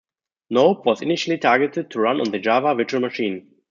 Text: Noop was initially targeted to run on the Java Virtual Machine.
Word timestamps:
Noop 0.51 0.83
was 0.83 1.03
initially 1.03 1.37
targeted 1.37 1.91
to 1.91 1.99
run 1.99 2.19
on 2.19 2.31
the 2.31 2.39
Java 2.39 2.73
Virtual 2.73 2.99
Machine. 3.01 3.51